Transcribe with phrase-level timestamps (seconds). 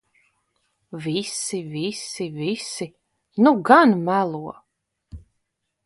[1.03, 2.87] Visi, visi, visi...
[3.43, 4.45] Nu gan melo!